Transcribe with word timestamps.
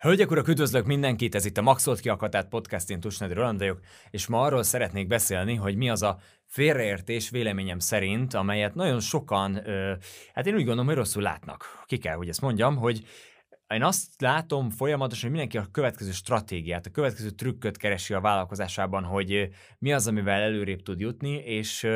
Hölgyek, 0.00 0.30
urak, 0.30 0.48
üdvözlök 0.48 0.86
mindenkit, 0.86 1.34
ez 1.34 1.44
itt 1.44 1.56
a 1.56 1.62
Maxolt 1.62 2.00
kiakatát 2.00 2.48
podcast, 2.48 2.90
én 2.90 3.00
Tusnedi 3.00 3.32
Roland 3.32 3.58
vagyok, 3.58 3.80
és 4.10 4.26
ma 4.26 4.40
arról 4.40 4.62
szeretnék 4.62 5.06
beszélni, 5.06 5.54
hogy 5.54 5.76
mi 5.76 5.90
az 5.90 6.02
a 6.02 6.18
félreértés 6.46 7.30
véleményem 7.30 7.78
szerint, 7.78 8.34
amelyet 8.34 8.74
nagyon 8.74 9.00
sokan, 9.00 9.68
ö, 9.68 9.94
hát 10.34 10.46
én 10.46 10.54
úgy 10.54 10.64
gondolom, 10.64 10.86
hogy 10.86 10.94
rosszul 10.94 11.22
látnak. 11.22 11.82
Ki 11.86 11.98
kell, 11.98 12.14
hogy 12.14 12.28
ezt 12.28 12.40
mondjam, 12.40 12.76
hogy 12.76 13.04
én 13.68 13.82
azt 13.82 14.20
látom 14.20 14.70
folyamatosan, 14.70 15.30
hogy 15.30 15.38
mindenki 15.38 15.58
a 15.58 15.70
következő 15.72 16.10
stratégiát, 16.10 16.86
a 16.86 16.90
következő 16.90 17.30
trükköt 17.30 17.76
keresi 17.76 18.14
a 18.14 18.20
vállalkozásában, 18.20 19.04
hogy 19.04 19.48
mi 19.78 19.92
az, 19.92 20.06
amivel 20.06 20.40
előrébb 20.40 20.82
tud 20.82 21.00
jutni, 21.00 21.32
és 21.34 21.86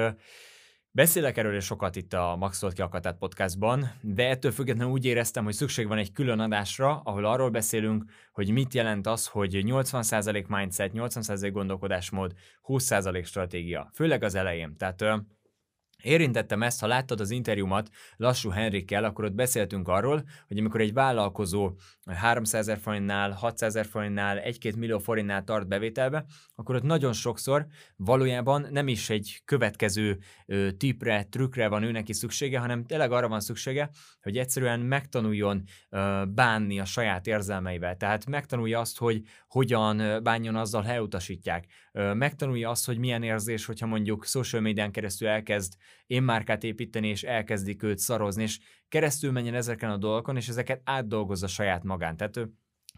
Beszélek 0.97 1.37
erről 1.37 1.57
is 1.57 1.65
sokat 1.65 1.97
itt 1.97 2.13
a 2.13 2.37
Maxolt 2.37 2.73
ki 2.73 2.83
podcastban, 3.19 3.91
de 4.01 4.29
ettől 4.29 4.53
függetlenül 4.53 4.93
úgy 4.93 5.05
éreztem, 5.05 5.45
hogy 5.45 5.53
szükség 5.53 5.87
van 5.87 5.99
egy 5.99 6.13
külön 6.13 6.39
adásra, 6.39 7.01
ahol 7.05 7.25
arról 7.25 7.51
beszélünk, 7.51 8.05
hogy 8.33 8.51
mit 8.51 8.75
jelent 8.75 9.07
az, 9.07 9.27
hogy 9.27 9.63
80% 9.67 10.47
mindset, 10.47 10.91
80% 10.95 11.51
gondolkodásmód, 11.53 12.33
20% 12.67 13.25
stratégia. 13.27 13.91
Főleg 13.95 14.23
az 14.23 14.35
elején. 14.35 14.77
Tehát 14.77 15.05
Érintettem 16.05 16.63
ezt, 16.63 16.81
ha 16.81 16.87
láttad 16.87 17.21
az 17.21 17.31
interjúmat 17.31 17.89
Lassú 18.17 18.51
Henrikkel, 18.51 19.05
akkor 19.05 19.25
ott 19.25 19.35
beszéltünk 19.35 19.89
arról, 19.89 20.23
hogy 20.49 20.59
amikor 20.59 20.81
egy 20.81 20.93
vállalkozó 20.93 21.73
300 22.07 22.61
ezer 22.61 22.79
forintnál, 22.79 23.31
600 23.31 23.77
ezer 23.77 23.91
forintnál, 23.91 24.43
1-2 24.45 24.77
millió 24.77 24.99
forintnál 24.99 25.45
tart 25.45 25.69
bevételbe, 25.69 26.25
akkor 26.55 26.75
ott 26.75 26.83
nagyon 26.83 27.13
sokszor 27.13 27.67
valójában 27.97 28.67
nem 28.71 28.89
is 28.89 29.11
egy 29.11 29.43
következő 29.45 30.19
ö, 30.47 30.71
tipre, 30.71 31.25
trükkre 31.31 31.69
van 31.69 31.83
ő 31.83 31.91
neki 31.91 32.13
szüksége, 32.13 32.59
hanem 32.59 32.85
tényleg 32.85 33.13
arra 33.13 33.29
van 33.29 33.41
szüksége, 33.41 33.91
hogy 34.23 34.39
egyszerűen 34.39 34.81
megtanuljon 34.81 35.63
ö, 35.91 36.23
bánni 36.29 36.81
a 36.81 36.85
saját 36.85 37.27
érzelmeivel. 37.27 37.97
Tehát 37.97 38.27
megtanulja 38.27 38.81
azt, 38.81 38.99
hogy 38.99 39.23
hogyan 39.49 40.23
bánjon 40.23 40.57
azzal, 40.57 40.83
ha 40.83 40.93
elutasítják. 40.93 41.67
Megtanulja 41.95 42.71
azt, 42.71 42.87
hogy 42.87 42.99
milyen 42.99 43.23
érzés, 43.23 43.67
hogyha 43.67 43.87
mondjuk 43.87 44.25
social 44.25 44.63
médián 44.63 44.91
keresztül 44.91 45.29
elkezd 45.29 45.73
én 46.07 46.23
márkát 46.23 46.65
építeni, 46.65 47.09
és 47.09 47.23
elkezdik 47.23 47.83
őt 47.83 47.99
szarozni, 47.99 48.43
és 48.43 48.59
keresztül 48.89 49.33
menjen 49.33 49.55
ezeken 49.55 49.91
a 49.91 49.97
dolgokon, 49.97 50.37
és 50.37 50.49
ezeket 50.49 50.81
átdolgozza 50.85 51.47
saját 51.47 51.85
magán. 51.85 52.17
Tehát 52.17 52.49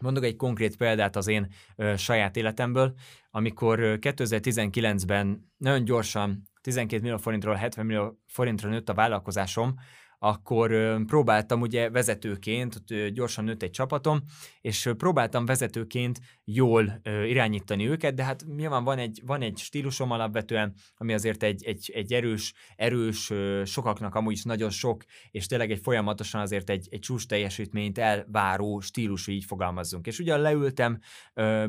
Mondok 0.01 0.23
egy 0.23 0.35
konkrét 0.35 0.77
példát 0.77 1.15
az 1.15 1.27
én 1.27 1.47
saját 1.95 2.35
életemből, 2.35 2.93
amikor 3.31 3.79
2019-ben 3.81 5.51
nagyon 5.57 5.83
gyorsan 5.83 6.49
12 6.61 7.01
millió 7.01 7.17
forintról 7.17 7.55
70 7.55 7.85
millió 7.85 8.19
forintra 8.25 8.69
nőtt 8.69 8.89
a 8.89 8.93
vállalkozásom, 8.93 9.75
akkor 10.19 10.97
próbáltam 11.05 11.61
ugye 11.61 11.89
vezetőként, 11.89 12.83
gyorsan 13.13 13.43
nőtt 13.43 13.63
egy 13.63 13.69
csapatom, 13.69 14.21
és 14.61 14.89
próbáltam 14.97 15.45
vezetőként 15.45 16.19
jól 16.43 17.01
irányítani 17.03 17.87
őket, 17.87 18.13
de 18.13 18.23
hát 18.23 18.45
nyilván 18.55 18.83
van 18.83 18.97
egy, 18.97 19.21
van 19.25 19.41
egy 19.41 19.57
stílusom 19.57 20.11
alapvetően, 20.11 20.73
ami 20.95 21.13
azért 21.13 21.43
egy, 21.43 21.63
egy, 21.63 21.91
egy 21.93 22.13
erős, 22.13 22.53
erős, 22.75 23.33
sokaknak 23.65 24.15
amúgy 24.15 24.33
is 24.33 24.43
nagyon 24.43 24.69
sok, 24.69 25.03
és 25.31 25.45
tényleg 25.45 25.71
egy 25.71 25.79
folyamatosan 25.83 26.41
azért 26.41 26.69
egy, 26.69 26.87
egy 26.91 26.99
csúcs 26.99 27.27
teljesítményt 27.27 27.97
elváró 27.97 28.79
stílusú, 28.79 29.31
így 29.31 29.45
fogalmazzunk. 29.45 30.07
És 30.07 30.19
ugye 30.19 30.37
leültem 30.37 30.99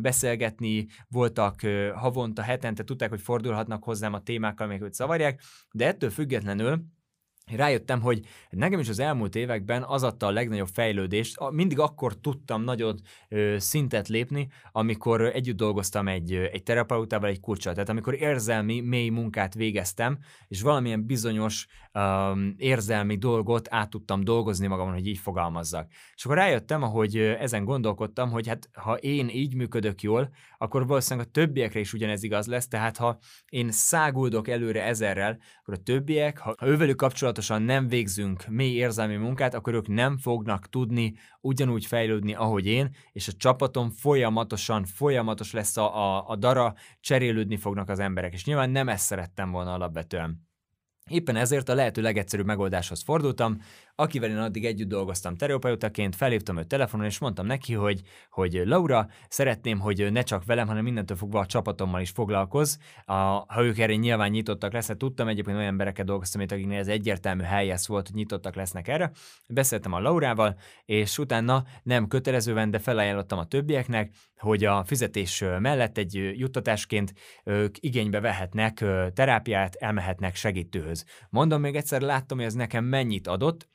beszélgetni, 0.00 0.86
voltak 1.08 1.60
havonta, 1.94 2.42
hetente, 2.42 2.84
tudták, 2.84 3.08
hogy 3.08 3.20
fordulhatnak 3.20 3.84
hozzám 3.84 4.14
a 4.14 4.22
témákkal, 4.22 4.66
még 4.66 4.80
őt 4.80 4.94
szavarják, 4.94 5.42
de 5.72 5.86
ettől 5.86 6.10
függetlenül 6.10 6.96
rájöttem, 7.56 8.00
hogy 8.00 8.26
nekem 8.50 8.78
is 8.78 8.88
az 8.88 8.98
elmúlt 8.98 9.36
években 9.36 9.82
az 9.82 10.02
adta 10.02 10.26
a 10.26 10.30
legnagyobb 10.30 10.68
fejlődést, 10.72 11.50
mindig 11.50 11.78
akkor 11.78 12.16
tudtam 12.16 12.62
nagyot 12.62 13.00
ö, 13.28 13.56
szintet 13.58 14.08
lépni, 14.08 14.48
amikor 14.72 15.20
együtt 15.20 15.56
dolgoztam 15.56 16.08
egy, 16.08 16.32
egy 16.32 16.62
terapeutával, 16.62 17.28
egy 17.28 17.40
kulcsal. 17.40 17.72
Tehát 17.72 17.88
amikor 17.88 18.14
érzelmi, 18.14 18.80
mély 18.80 19.08
munkát 19.08 19.54
végeztem, 19.54 20.18
és 20.48 20.62
valamilyen 20.62 21.06
bizonyos 21.06 21.66
ö, 21.92 22.32
érzelmi 22.56 23.16
dolgot 23.16 23.68
át 23.70 23.90
tudtam 23.90 24.24
dolgozni 24.24 24.66
magamon, 24.66 24.92
hogy 24.92 25.06
így 25.06 25.18
fogalmazzak. 25.18 25.90
És 26.14 26.24
akkor 26.24 26.36
rájöttem, 26.36 26.82
ahogy 26.82 27.16
ezen 27.16 27.64
gondolkodtam, 27.64 28.30
hogy 28.30 28.48
hát 28.48 28.68
ha 28.72 28.96
én 28.96 29.28
így 29.28 29.54
működök 29.54 30.02
jól, 30.02 30.30
akkor 30.58 30.86
valószínűleg 30.86 31.28
a 31.28 31.30
többiekre 31.30 31.80
is 31.80 31.92
ugyanez 31.92 32.22
igaz 32.22 32.46
lesz, 32.46 32.68
tehát 32.68 32.96
ha 32.96 33.18
én 33.48 33.70
száguldok 33.70 34.48
előre 34.48 34.84
ezerrel, 34.84 35.38
akkor 35.60 35.74
a 35.74 35.82
többiek, 35.82 36.38
ha 36.38 36.54
ővelük 36.62 36.96
kapcsolat 36.96 37.37
folyamatosan 37.42 37.76
nem 37.76 37.88
végzünk 37.88 38.46
mély 38.48 38.74
érzelmi 38.74 39.16
munkát, 39.16 39.54
akkor 39.54 39.74
ők 39.74 39.88
nem 39.88 40.18
fognak 40.18 40.68
tudni 40.68 41.14
ugyanúgy 41.40 41.86
fejlődni, 41.86 42.34
ahogy 42.34 42.66
én, 42.66 42.94
és 43.12 43.28
a 43.28 43.32
csapatom 43.32 43.90
folyamatosan, 43.90 44.84
folyamatos 44.84 45.52
lesz 45.52 45.76
a, 45.76 45.96
a, 45.96 46.28
a 46.28 46.36
dara, 46.36 46.74
cserélődni 47.00 47.56
fognak 47.56 47.88
az 47.88 47.98
emberek, 47.98 48.32
és 48.32 48.44
nyilván 48.44 48.70
nem 48.70 48.88
ezt 48.88 49.04
szerettem 49.04 49.50
volna 49.50 49.72
alapvetően. 49.72 50.48
Éppen 51.10 51.36
ezért 51.36 51.68
a 51.68 51.74
lehető 51.74 52.02
legegyszerűbb 52.02 52.46
megoldáshoz 52.46 53.02
fordultam, 53.02 53.60
akivel 54.00 54.30
én 54.30 54.36
addig 54.36 54.64
együtt 54.64 54.88
dolgoztam 54.88 55.36
terapeutaként, 55.36 56.16
felhívtam 56.16 56.58
őt 56.58 56.66
telefonon, 56.66 57.06
és 57.06 57.18
mondtam 57.18 57.46
neki, 57.46 57.74
hogy, 57.74 58.00
hogy 58.30 58.62
Laura, 58.64 59.08
szeretném, 59.28 59.78
hogy 59.78 60.12
ne 60.12 60.22
csak 60.22 60.44
velem, 60.44 60.66
hanem 60.66 60.84
mindentől 60.84 61.16
fogva 61.16 61.40
a 61.40 61.46
csapatommal 61.46 62.00
is 62.00 62.10
foglalkoz. 62.10 62.78
A, 63.04 63.12
ha 63.14 63.62
ők 63.62 63.78
erre 63.78 63.94
nyilván 63.94 64.30
nyitottak 64.30 64.72
lesznek, 64.72 64.96
tudtam 64.96 65.28
egyébként 65.28 65.56
olyan 65.56 65.68
embereket 65.68 66.06
dolgoztam, 66.06 66.40
akiknél 66.40 66.78
ez 66.78 66.88
egyértelmű 66.88 67.42
helyes 67.42 67.86
volt, 67.86 68.06
hogy 68.06 68.16
nyitottak 68.16 68.54
lesznek 68.54 68.88
erre. 68.88 69.10
Beszéltem 69.48 69.92
a 69.92 70.00
Laurával, 70.00 70.58
és 70.84 71.18
utána 71.18 71.64
nem 71.82 72.08
kötelezően, 72.08 72.70
de 72.70 72.78
felajánlottam 72.78 73.38
a 73.38 73.46
többieknek, 73.46 74.10
hogy 74.36 74.64
a 74.64 74.84
fizetés 74.84 75.44
mellett 75.58 75.98
egy 75.98 76.14
juttatásként 76.14 77.12
ők 77.44 77.76
igénybe 77.80 78.20
vehetnek 78.20 78.84
terápiát, 79.14 79.74
elmehetnek 79.74 80.34
segítőhöz. 80.34 81.04
Mondom 81.30 81.60
még 81.60 81.76
egyszer, 81.76 82.00
láttam, 82.00 82.38
hogy 82.38 82.46
ez 82.46 82.54
nekem 82.54 82.84
mennyit 82.84 83.26
adott, 83.26 83.68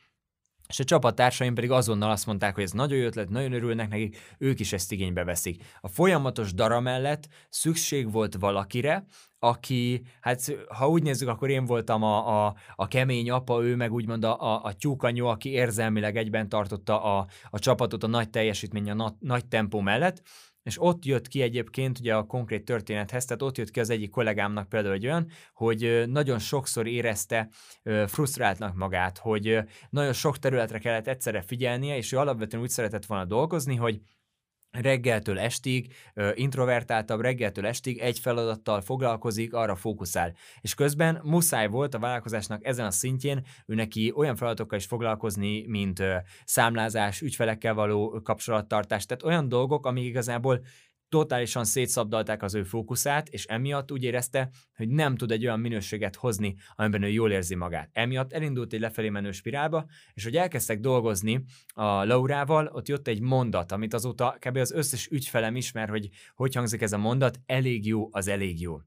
és 0.68 0.79
a 0.79 0.84
csapattársaim 0.84 1.53
pedig 1.53 1.72
azonnal 1.72 2.12
azt 2.12 2.25
mondták, 2.25 2.56
hogy 2.56 2.63
ez 2.63 2.72
nagyon 2.72 2.97
jó 2.97 3.06
ötlet, 3.06 3.29
nagyon 3.29 3.53
örülnek 3.53 3.90
nekik, 3.90 4.35
ők 4.38 4.59
is 4.59 4.74
ezt 4.74 4.91
igénybe 4.91 5.24
veszik. 5.24 5.63
A 5.81 5.88
folyamatos 5.88 6.53
dara 6.53 6.79
mellett 6.79 7.28
szükség 7.50 8.12
volt 8.12 8.35
valakire, 8.40 9.06
aki, 9.40 10.01
hát 10.22 10.56
ha 10.68 10.90
úgy 10.90 11.03
nézzük, 11.03 11.28
akkor 11.28 11.50
én 11.50 11.66
voltam 11.66 12.03
a, 12.03 12.46
a, 12.46 12.56
a 12.75 12.88
kemény 12.88 13.29
apa, 13.29 13.63
ő 13.63 13.75
meg 13.75 13.91
úgymond 13.94 14.24
a, 14.24 14.41
a, 14.41 14.63
a 14.63 14.74
tyúkanyó, 14.74 15.28
aki 15.28 15.50
érzelmileg 15.50 16.18
egyben 16.18 16.50
tartotta 16.50 17.03
a, 17.03 17.28
a 17.50 17.59
csapatot 17.59 18.03
a 18.03 18.07
nagy 18.07 18.30
teljesítmény, 18.30 18.90
a 18.90 18.94
na, 18.94 19.16
nagy 19.19 19.45
tempó 19.45 19.80
mellett, 19.80 20.22
és 20.63 20.81
ott 20.81 21.06
jött 21.06 21.28
ki 21.28 21.41
egyébként 21.41 22.00
ugye 22.00 22.16
a 22.16 22.24
konkrét 22.24 22.66
történethez, 22.66 23.25
tehát 23.25 23.41
ott 23.41 23.57
jött 23.57 23.72
ki 23.72 23.79
az 23.79 23.90
egyik 23.90 24.09
kollégámnak 24.09 24.69
például 24.69 24.94
egy 24.94 25.06
olyan, 25.06 25.29
hogy 25.53 26.03
nagyon 26.07 26.40
sokszor 26.40 26.88
érezte 26.88 27.50
frusztráltnak 28.07 28.75
magát, 28.75 29.18
hogy 29.18 29.59
nagyon 29.90 30.13
sok 30.13 30.40
területre 30.40 30.79
kellett 30.79 31.07
egyszerre 31.07 31.41
figyelnie, 31.41 31.97
és 31.97 32.12
ő 32.12 32.18
alapvetően 32.18 32.63
úgy 32.63 32.69
szeretett 32.69 33.06
volna 33.06 33.25
dolgozni, 33.25 33.75
hogy 33.75 34.01
reggeltől 34.82 35.40
estig, 35.40 35.94
introvertáltabb, 36.34 37.22
reggeltől 37.22 37.66
estig 37.66 37.98
egy 37.98 38.20
feladattal 38.20 38.82
foglalkozik, 38.82 39.54
arra 39.54 39.76
fókuszál. 39.76 40.36
És 40.62 40.74
közben 40.74 41.22
muszáj 41.24 41.68
volt 41.68 41.94
a 41.94 42.00
vállalkozásnak 42.00 42.66
ezen 42.66 42.86
a 42.86 42.92
szintjén 42.92 43.46
ő 43.66 43.76
neki 43.76 44.14
olyan 44.16 44.36
feladatokkal 44.36 44.78
is 44.78 44.86
foglalkozni, 44.86 45.66
mint 45.68 46.04
számlázás, 46.46 47.22
ügyfelekkel 47.22 47.74
való 47.74 48.22
kapcsolattartás, 48.24 49.06
tehát 49.06 49.24
olyan 49.24 49.50
dolgok, 49.50 49.86
amik 49.86 50.06
igazából 50.06 50.62
totálisan 51.13 51.65
szétszabdalták 51.65 52.44
az 52.44 52.56
ő 52.56 52.63
fókuszát, 52.63 53.30
és 53.30 53.45
emiatt 53.45 53.92
úgy 53.92 54.04
érezte, 54.04 54.50
hogy 54.75 54.89
nem 54.89 55.15
tud 55.15 55.31
egy 55.31 55.45
olyan 55.45 55.60
minőséget 55.60 56.15
hozni, 56.15 56.56
amiben 56.75 57.04
ő 57.04 57.07
jól 57.10 57.31
érzi 57.31 57.56
magát. 57.56 57.89
Emiatt 57.92 58.33
elindult 58.33 58.74
egy 58.74 58.80
lefelé 58.80 59.10
menő 59.10 59.31
spirálba, 59.31 59.86
és 60.13 60.24
hogy 60.24 60.36
elkezdtek 60.36 60.80
dolgozni 60.80 61.44
a 61.74 62.04
Laurával, 62.04 62.69
ott 62.71 62.88
jött 62.88 63.07
egy 63.07 63.21
mondat, 63.21 63.71
amit 63.71 63.94
azóta 63.94 64.38
kb. 64.39 64.57
az 64.57 64.71
összes 64.71 65.07
ügyfelem 65.07 65.56
ismer, 65.56 65.89
hogy 65.89 66.10
hogy 66.36 66.56
hangzik 66.56 66.81
ez 66.81 66.94
a 66.94 66.98
mondat, 66.98 67.39
elég 67.45 67.86
jó 67.86 68.07
az 68.12 68.27
elég 68.27 68.62
jó. 68.62 68.77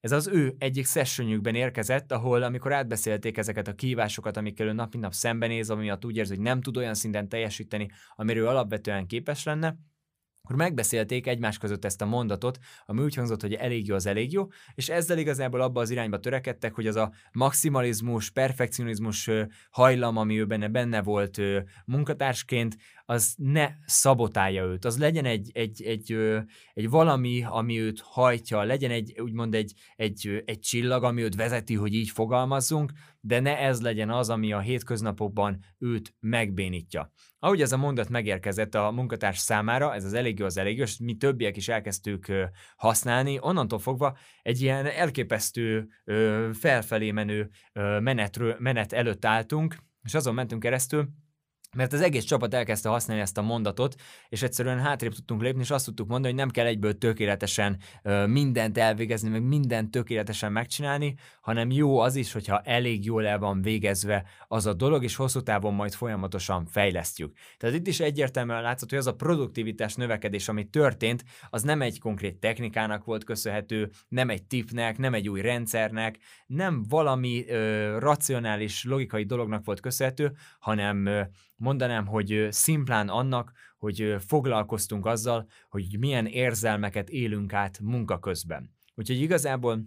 Ez 0.00 0.12
az 0.12 0.28
ő 0.28 0.54
egyik 0.58 0.86
sessionjükben 0.86 1.54
érkezett, 1.54 2.12
ahol 2.12 2.42
amikor 2.42 2.72
átbeszélték 2.72 3.36
ezeket 3.36 3.68
a 3.68 3.74
kívásokat, 3.74 4.36
amikkel 4.36 4.66
ő 4.66 4.72
nap 4.72 4.92
mint 4.92 5.04
nap 5.04 5.12
szembenéz, 5.12 5.70
ami 5.70 5.92
úgy 6.02 6.16
érzi, 6.16 6.34
hogy 6.34 6.44
nem 6.44 6.60
tud 6.60 6.76
olyan 6.76 6.94
szinten 6.94 7.28
teljesíteni, 7.28 7.90
amiről 8.16 8.48
alapvetően 8.48 9.06
képes 9.06 9.44
lenne, 9.44 9.76
akkor 10.50 10.62
megbeszélték 10.62 11.26
egymás 11.26 11.58
között 11.58 11.84
ezt 11.84 12.02
a 12.02 12.06
mondatot, 12.06 12.58
ami 12.86 13.02
úgy 13.02 13.14
hangzott, 13.14 13.40
hogy 13.40 13.54
elég 13.54 13.86
jó 13.86 13.94
az 13.94 14.06
elég 14.06 14.32
jó, 14.32 14.46
és 14.74 14.88
ezzel 14.88 15.18
igazából 15.18 15.60
abba 15.60 15.80
az 15.80 15.90
irányba 15.90 16.20
törekedtek, 16.20 16.74
hogy 16.74 16.86
az 16.86 16.96
a 16.96 17.12
maximalizmus, 17.32 18.30
perfekcionizmus 18.30 19.30
hajlam, 19.70 20.16
ami 20.16 20.40
ő 20.40 20.46
benne, 20.46 20.68
benne 20.68 21.02
volt 21.02 21.40
munkatársként, 21.84 22.76
az 23.04 23.34
ne 23.36 23.68
szabotálja 23.84 24.64
őt, 24.64 24.84
az 24.84 24.98
legyen 24.98 25.24
egy, 25.24 25.50
egy, 25.52 25.82
egy, 25.82 26.12
egy, 26.74 26.88
valami, 26.88 27.44
ami 27.48 27.80
őt 27.80 28.00
hajtja, 28.00 28.62
legyen 28.62 28.90
egy, 28.90 29.20
úgymond 29.20 29.54
egy, 29.54 29.72
egy, 29.96 30.42
egy 30.44 30.60
csillag, 30.60 31.04
ami 31.04 31.22
őt 31.22 31.34
vezeti, 31.34 31.74
hogy 31.74 31.94
így 31.94 32.10
fogalmazzunk, 32.10 32.92
de 33.20 33.40
ne 33.40 33.58
ez 33.58 33.80
legyen 33.80 34.10
az, 34.10 34.30
ami 34.30 34.52
a 34.52 34.60
hétköznapokban 34.60 35.58
őt 35.78 36.14
megbénítja. 36.20 37.12
Ahogy 37.38 37.60
ez 37.60 37.72
a 37.72 37.76
mondat 37.76 38.08
megérkezett 38.08 38.74
a 38.74 38.90
munkatárs 38.90 39.38
számára, 39.38 39.94
ez 39.94 40.04
az 40.04 40.12
elég 40.12 40.38
jó, 40.38 40.44
az 40.44 40.56
elég 40.56 40.76
jó, 40.76 40.82
és 40.82 40.98
mi 40.98 41.16
többiek 41.16 41.56
is 41.56 41.68
elkezdtük 41.68 42.32
használni, 42.76 43.38
onnantól 43.40 43.78
fogva 43.78 44.18
egy 44.42 44.62
ilyen 44.62 44.86
elképesztő 44.86 45.88
felfelé 46.52 47.10
menő 47.10 47.50
menetről, 48.00 48.56
menet 48.58 48.92
előtt 48.92 49.24
álltunk, 49.24 49.76
és 50.02 50.14
azon 50.14 50.34
mentünk 50.34 50.62
keresztül, 50.62 51.08
mert 51.76 51.92
az 51.92 52.00
egész 52.00 52.24
csapat 52.24 52.54
elkezdte 52.54 52.88
használni 52.88 53.22
ezt 53.22 53.38
a 53.38 53.42
mondatot, 53.42 53.94
és 54.28 54.42
egyszerűen 54.42 54.80
hátrébb 54.80 55.12
tudtunk 55.12 55.42
lépni, 55.42 55.60
és 55.60 55.70
azt 55.70 55.84
tudtuk 55.84 56.08
mondani, 56.08 56.32
hogy 56.32 56.42
nem 56.42 56.50
kell 56.50 56.66
egyből 56.66 56.98
tökéletesen 56.98 57.78
mindent 58.26 58.78
elvégezni, 58.78 59.28
meg 59.28 59.42
mindent 59.42 59.90
tökéletesen 59.90 60.52
megcsinálni, 60.52 61.14
hanem 61.40 61.70
jó 61.70 61.98
az 61.98 62.16
is, 62.16 62.32
hogyha 62.32 62.60
elég 62.60 63.04
jól 63.04 63.26
el 63.26 63.38
van 63.38 63.62
végezve 63.62 64.24
az 64.48 64.66
a 64.66 64.72
dolog, 64.72 65.02
és 65.02 65.16
hosszú 65.16 65.40
távon 65.40 65.74
majd 65.74 65.92
folyamatosan 65.92 66.66
fejlesztjük. 66.66 67.32
Tehát 67.56 67.76
itt 67.76 67.86
is 67.86 68.00
egyértelműen 68.00 68.62
látszott, 68.62 68.90
hogy 68.90 68.98
az 68.98 69.06
a 69.06 69.14
produktivitás 69.14 69.94
növekedés, 69.94 70.48
ami 70.48 70.64
történt, 70.64 71.24
az 71.50 71.62
nem 71.62 71.82
egy 71.82 72.00
konkrét 72.00 72.36
technikának 72.36 73.04
volt 73.04 73.24
köszönhető, 73.24 73.90
nem 74.08 74.30
egy 74.30 74.42
tipnek, 74.42 74.98
nem 74.98 75.14
egy 75.14 75.28
új 75.28 75.40
rendszernek, 75.40 76.18
nem 76.46 76.82
valami 76.88 77.44
ö, 77.48 77.98
racionális, 77.98 78.84
logikai 78.84 79.24
dolognak 79.24 79.64
volt 79.64 79.80
köszönhető, 79.80 80.32
hanem 80.58 81.06
ö, 81.06 81.22
mondanám, 81.60 82.06
hogy 82.06 82.46
szimplán 82.50 83.08
annak, 83.08 83.52
hogy 83.78 84.16
foglalkoztunk 84.26 85.06
azzal, 85.06 85.46
hogy 85.68 85.96
milyen 85.98 86.26
érzelmeket 86.26 87.08
élünk 87.08 87.52
át 87.52 87.80
munka 87.80 88.18
közben. 88.18 88.70
Úgyhogy 88.94 89.20
igazából 89.20 89.84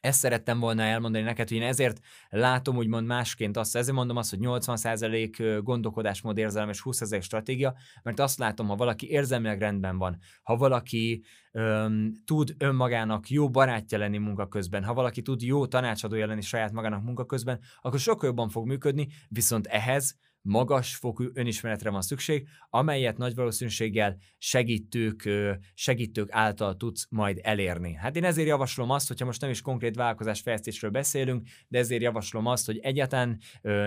ezt 0.00 0.18
szerettem 0.18 0.60
volna 0.60 0.82
elmondani 0.82 1.24
neked, 1.24 1.48
hogy 1.48 1.56
én 1.56 1.62
ezért 1.62 2.00
látom 2.28 2.76
úgymond 2.76 3.06
másként 3.06 3.56
azt, 3.56 3.76
ezért 3.76 3.96
mondom 3.96 4.16
azt, 4.16 4.30
hogy 4.30 4.38
80% 4.42 5.60
gondolkodásmód 5.62 6.38
érzelem 6.38 6.68
és 6.68 6.82
20% 6.84 7.22
stratégia, 7.22 7.74
mert 8.02 8.20
azt 8.20 8.38
látom, 8.38 8.66
ha 8.66 8.76
valaki 8.76 9.10
érzelmileg 9.10 9.58
rendben 9.58 9.98
van, 9.98 10.18
ha 10.42 10.56
valaki 10.56 11.24
öm, 11.52 12.12
tud 12.24 12.54
önmagának 12.58 13.28
jó 13.28 13.50
barátja 13.50 13.98
lenni 13.98 14.18
munka 14.18 14.48
közben, 14.48 14.84
ha 14.84 14.94
valaki 14.94 15.22
tud 15.22 15.42
jó 15.42 15.66
tanácsadója 15.66 16.26
lenni 16.26 16.40
saját 16.40 16.72
magának 16.72 17.02
munka 17.02 17.26
közben, 17.26 17.60
akkor 17.80 17.98
sokkal 17.98 18.28
jobban 18.28 18.48
fog 18.48 18.66
működni, 18.66 19.08
viszont 19.28 19.66
ehhez 19.66 20.18
magas 20.42 20.96
fokú 20.96 21.24
önismeretre 21.34 21.90
van 21.90 22.02
szükség, 22.02 22.48
amelyet 22.70 23.18
nagy 23.18 23.34
valószínűséggel 23.34 24.16
segítők, 24.38 25.28
segítők 25.74 26.28
által 26.32 26.76
tudsz 26.76 27.06
majd 27.10 27.38
elérni. 27.42 27.94
Hát 27.94 28.16
én 28.16 28.24
ezért 28.24 28.48
javaslom 28.48 28.90
azt, 28.90 29.08
hogyha 29.08 29.24
most 29.24 29.40
nem 29.40 29.50
is 29.50 29.60
konkrét 29.60 29.96
vállalkozás 29.96 30.40
fejlesztésről 30.40 30.90
beszélünk, 30.90 31.46
de 31.68 31.78
ezért 31.78 32.02
javaslom 32.02 32.46
azt, 32.46 32.66
hogy 32.66 32.78
egyáltalán 32.78 33.40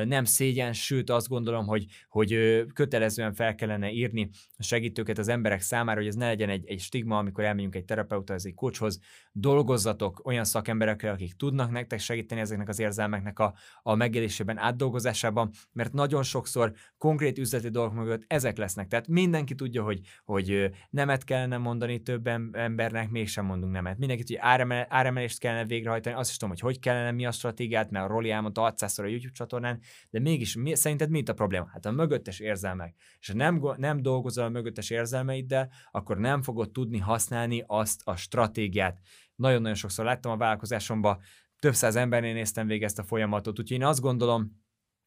nem 0.05 0.23
szégyen, 0.23 0.73
sőt 0.73 1.09
azt 1.09 1.27
gondolom, 1.27 1.65
hogy, 1.65 1.85
hogy 2.07 2.63
kötelezően 2.73 3.33
fel 3.33 3.55
kellene 3.55 3.91
írni 3.91 4.29
a 4.57 4.63
segítőket 4.63 5.17
az 5.17 5.27
emberek 5.27 5.61
számára, 5.61 5.99
hogy 5.99 6.07
ez 6.07 6.15
ne 6.15 6.25
legyen 6.25 6.49
egy, 6.49 6.65
egy 6.65 6.79
stigma, 6.79 7.17
amikor 7.17 7.43
elmegyünk 7.43 7.75
egy 7.75 7.85
terapeuta, 7.85 8.33
egy 8.33 8.53
coachhoz, 8.53 8.99
dolgozzatok 9.31 10.25
olyan 10.25 10.43
szakemberekkel, 10.43 11.13
akik 11.13 11.33
tudnak 11.33 11.71
nektek 11.71 11.99
segíteni 11.99 12.41
ezeknek 12.41 12.69
az 12.69 12.79
érzelmeknek 12.79 13.39
a, 13.39 13.53
a 13.81 13.95
megélésében, 13.95 14.57
átdolgozásában, 14.57 15.51
mert 15.71 15.93
nagyon 15.93 16.23
sok 16.23 16.42
sokszor 16.43 16.73
konkrét 16.97 17.37
üzleti 17.37 17.69
dolgok 17.69 17.93
mögött 17.93 18.23
ezek 18.27 18.57
lesznek. 18.57 18.87
Tehát 18.87 19.07
mindenki 19.07 19.55
tudja, 19.55 19.83
hogy, 19.83 19.99
hogy 20.23 20.69
nemet 20.89 21.23
kellene 21.23 21.57
mondani 21.57 22.01
több 22.01 22.27
embernek, 22.51 23.09
mégsem 23.09 23.45
mondunk 23.45 23.71
nemet. 23.73 23.97
Mindenki 23.97 24.23
tudja, 24.23 24.45
áremel, 24.45 24.85
áremelést 24.89 25.39
kellene 25.39 25.65
végrehajtani, 25.65 26.15
azt 26.15 26.29
is 26.29 26.37
tudom, 26.37 26.49
hogy 26.49 26.59
hogy 26.59 26.79
kellene, 26.79 27.11
mi 27.11 27.25
a 27.25 27.31
stratégiát, 27.31 27.91
mert 27.91 28.05
a 28.05 28.07
Roli 28.07 28.31
elmondta 28.31 28.61
600 28.61 28.99
a 28.99 29.05
YouTube 29.05 29.33
csatornán, 29.33 29.79
de 30.09 30.19
mégis 30.19 30.55
mi, 30.55 30.75
szerinted 30.75 31.09
mi 31.09 31.17
itt 31.17 31.29
a 31.29 31.33
probléma? 31.33 31.67
Hát 31.71 31.85
a 31.85 31.91
mögöttes 31.91 32.39
érzelmek. 32.39 32.95
És 33.19 33.27
ha 33.27 33.35
nem, 33.35 33.61
nem 33.77 34.01
dolgozol 34.01 34.45
a 34.45 34.49
mögöttes 34.49 34.89
érzelmeiddel, 34.89 35.69
akkor 35.91 36.17
nem 36.17 36.41
fogod 36.41 36.71
tudni 36.71 36.97
használni 36.97 37.63
azt 37.67 38.01
a 38.03 38.15
stratégiát. 38.15 38.99
Nagyon-nagyon 39.35 39.75
sokszor 39.75 40.05
láttam 40.05 40.31
a 40.31 40.37
vállalkozásomban, 40.37 41.19
több 41.59 41.73
száz 41.73 41.95
embernél 41.95 42.33
néztem 42.33 42.67
végig 42.67 42.89
a 42.95 43.03
folyamatot, 43.03 43.59
úgyhogy 43.59 43.77
én 43.77 43.85
azt 43.85 44.01
gondolom, 44.01 44.62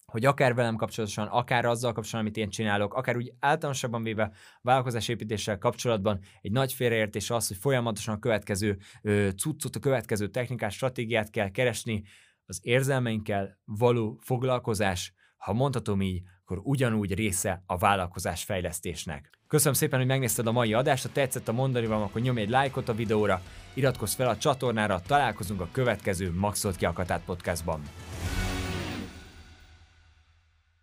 hogy 0.07 0.25
akár 0.25 0.55
velem 0.55 0.77
kapcsolatosan, 0.77 1.27
akár 1.27 1.65
azzal 1.65 1.93
kapcsolatban, 1.93 2.21
amit 2.21 2.37
én 2.37 2.51
csinálok, 2.51 2.95
akár 2.95 3.17
úgy 3.17 3.33
általánosabban 3.41 4.03
véve 4.03 4.33
vállalkozásépítéssel 4.61 5.59
kapcsolatban 5.59 6.21
egy 6.41 6.53
nagy 6.53 6.73
félreértés 6.73 7.31
az, 7.31 7.49
hogy 7.49 7.57
folyamatosan 7.57 8.15
a 8.15 8.19
következő 8.19 8.79
ö, 9.03 9.29
cuccot, 9.37 9.77
a 9.77 9.81
következő 9.81 10.29
technikás 10.29 10.75
stratégiát 10.75 11.31
kell 11.31 11.51
keresni, 11.51 12.03
az 12.47 12.61
érzelmeinkkel 12.63 13.59
való 13.65 14.19
foglalkozás, 14.23 15.13
ha 15.37 15.53
mondhatom 15.53 16.03
így, 16.03 16.23
akkor 16.45 16.61
ugyanúgy 16.63 17.15
része 17.15 17.63
a 17.67 17.77
vállalkozás 17.77 18.45
fejlesztésnek. 18.45 19.31
Köszönöm 19.49 19.75
szépen, 19.75 19.99
hogy 19.99 20.09
megnézted 20.09 20.47
a 20.47 20.53
mai 20.53 20.75
adást, 20.75 21.03
ha 21.03 21.13
tetszett 21.13 21.49
a 21.49 21.53
mondani 21.53 21.87
van, 21.87 22.03
akkor 22.03 22.21
nyomj 22.21 22.41
egy 22.41 22.49
lájkot 22.49 22.89
a 22.89 22.95
videóra, 22.95 23.43
iratkozz 23.75 24.15
fel 24.15 24.29
a 24.29 24.37
csatornára, 24.37 25.01
találkozunk 25.07 25.61
a 25.61 25.69
következő 25.73 26.33
Maxolt 26.33 26.77
ki 26.77 26.85
a 26.85 27.21
podcastban. 27.27 27.83